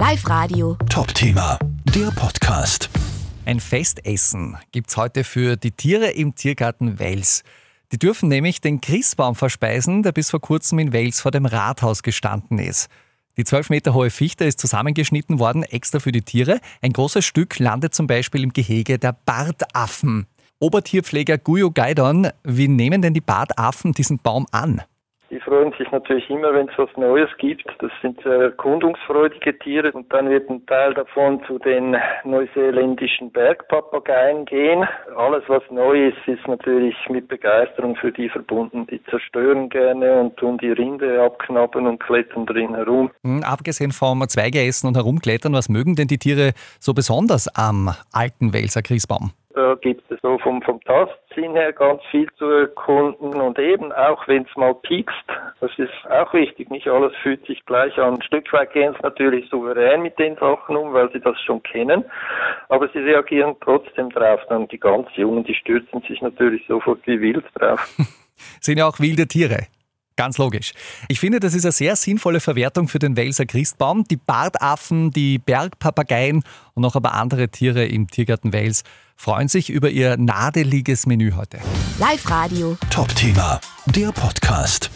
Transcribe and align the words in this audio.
Live 0.00 0.26
Radio. 0.30 0.78
Top-Thema, 0.88 1.58
der 1.94 2.10
Podcast. 2.12 2.88
Ein 3.44 3.60
Festessen 3.60 4.56
gibt's 4.72 4.96
heute 4.96 5.24
für 5.24 5.58
die 5.58 5.72
Tiere 5.72 6.06
im 6.06 6.34
Tiergarten 6.34 6.98
Wels. 6.98 7.44
Die 7.92 7.98
dürfen 7.98 8.30
nämlich 8.30 8.62
den 8.62 8.80
Christbaum 8.80 9.34
verspeisen, 9.34 10.02
der 10.02 10.12
bis 10.12 10.30
vor 10.30 10.40
kurzem 10.40 10.78
in 10.78 10.94
Wels 10.94 11.20
vor 11.20 11.32
dem 11.32 11.44
Rathaus 11.44 12.02
gestanden 12.02 12.58
ist. 12.58 12.88
Die 13.36 13.44
12 13.44 13.68
Meter 13.68 13.92
hohe 13.92 14.08
Fichte 14.08 14.46
ist 14.46 14.58
zusammengeschnitten 14.58 15.38
worden, 15.38 15.64
extra 15.64 15.98
für 15.98 16.12
die 16.12 16.22
Tiere. 16.22 16.60
Ein 16.80 16.94
großes 16.94 17.26
Stück 17.26 17.58
landet 17.58 17.94
zum 17.94 18.06
Beispiel 18.06 18.42
im 18.42 18.54
Gehege 18.54 18.98
der 18.98 19.12
Bartaffen. 19.12 20.26
Obertierpfleger 20.60 21.36
Guyo 21.36 21.72
Gaidon, 21.72 22.30
wie 22.42 22.68
nehmen 22.68 23.02
denn 23.02 23.12
die 23.12 23.20
Bartaffen 23.20 23.92
diesen 23.92 24.18
Baum 24.18 24.46
an? 24.50 24.80
Die 25.30 25.38
freuen 25.38 25.72
sich 25.78 25.88
natürlich 25.92 26.28
immer, 26.28 26.52
wenn 26.52 26.68
es 26.68 26.76
was 26.76 26.88
Neues 26.96 27.30
gibt. 27.38 27.64
Das 27.78 27.92
sind 28.02 28.20
sehr 28.22 28.50
erkundungsfreudige 28.50 29.56
Tiere 29.60 29.92
und 29.92 30.12
dann 30.12 30.28
wird 30.28 30.50
ein 30.50 30.66
Teil 30.66 30.92
davon 30.94 31.40
zu 31.46 31.58
den 31.60 31.96
neuseeländischen 32.24 33.30
Bergpapageien 33.30 34.44
gehen. 34.44 34.84
Alles, 35.16 35.44
was 35.46 35.62
neu 35.70 36.08
ist, 36.08 36.18
ist 36.26 36.46
natürlich 36.48 36.96
mit 37.08 37.28
Begeisterung 37.28 37.94
für 37.94 38.10
die 38.10 38.28
verbunden. 38.28 38.88
Die 38.88 39.00
zerstören 39.04 39.68
gerne 39.68 40.20
und 40.20 40.36
tun 40.36 40.58
die 40.58 40.72
Rinde 40.72 41.22
abknabbern 41.22 41.86
und 41.86 42.00
klettern 42.00 42.46
drin 42.46 42.74
herum. 42.74 43.12
Hm, 43.22 43.44
abgesehen 43.44 43.92
vom 43.92 44.26
Zweige 44.28 44.60
essen 44.66 44.88
und 44.88 44.96
herumklettern, 44.96 45.52
was 45.52 45.68
mögen 45.68 45.94
denn 45.94 46.08
die 46.08 46.18
Tiere 46.18 46.54
so 46.80 46.92
besonders 46.92 47.46
am 47.54 47.94
alten 48.12 48.52
Welser 48.52 48.82
Christbaum? 48.82 49.30
Gibt 49.80 50.10
es 50.10 50.18
so 50.22 50.38
vom, 50.38 50.62
vom 50.62 50.80
Tastsinn 50.82 51.52
her 51.52 51.72
ganz 51.72 52.02
viel 52.10 52.28
zu 52.38 52.44
erkunden 52.44 53.40
und 53.40 53.58
eben 53.58 53.92
auch 53.92 54.26
wenn 54.28 54.42
es 54.42 54.56
mal 54.56 54.74
piekst, 54.74 55.14
das 55.60 55.70
ist 55.78 55.90
auch 56.10 56.32
wichtig, 56.34 56.70
nicht 56.70 56.88
alles 56.88 57.12
fühlt 57.22 57.44
sich 57.46 57.64
gleich 57.66 57.96
an. 57.98 58.14
Ein 58.14 58.22
Stück 58.22 58.52
weit 58.52 58.72
gehen 58.72 58.94
sie 58.94 59.02
natürlich 59.02 59.48
souverän 59.50 60.02
mit 60.02 60.18
den 60.18 60.36
Sachen 60.36 60.76
um, 60.76 60.92
weil 60.92 61.10
sie 61.12 61.20
das 61.20 61.40
schon 61.40 61.62
kennen, 61.62 62.04
aber 62.68 62.88
sie 62.88 62.98
reagieren 62.98 63.56
trotzdem 63.60 64.10
drauf. 64.10 64.40
Dann 64.48 64.68
die 64.68 64.78
ganz 64.78 65.08
Jungen, 65.14 65.44
die 65.44 65.54
stürzen 65.54 66.02
sich 66.02 66.20
natürlich 66.20 66.66
sofort 66.66 67.00
wie 67.06 67.20
wild 67.20 67.44
drauf. 67.54 67.96
Sind 68.60 68.78
ja 68.78 68.86
auch 68.86 69.00
wilde 69.00 69.26
Tiere. 69.26 69.66
Ganz 70.20 70.36
logisch. 70.36 70.74
Ich 71.08 71.18
finde, 71.18 71.40
das 71.40 71.54
ist 71.54 71.64
eine 71.64 71.72
sehr 71.72 71.96
sinnvolle 71.96 72.40
Verwertung 72.40 72.88
für 72.88 72.98
den 72.98 73.16
Welser 73.16 73.46
Christbaum. 73.46 74.04
Die 74.04 74.18
Bartaffen, 74.18 75.10
die 75.12 75.38
Bergpapageien 75.38 76.42
und 76.74 76.82
noch 76.82 76.94
ein 76.94 77.00
paar 77.00 77.14
andere 77.14 77.48
Tiere 77.48 77.86
im 77.86 78.06
Tiergarten 78.06 78.52
Wels 78.52 78.82
freuen 79.16 79.48
sich 79.48 79.70
über 79.70 79.88
ihr 79.88 80.18
nadeliges 80.18 81.06
Menü 81.06 81.32
heute. 81.36 81.58
Live 81.98 82.28
Radio. 82.28 82.76
Top-Thema, 82.90 83.62
der 83.86 84.12
Podcast. 84.12 84.90